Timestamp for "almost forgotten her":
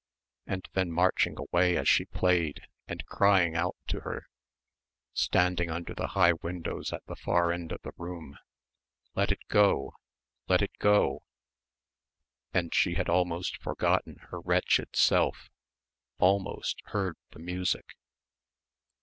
13.09-14.39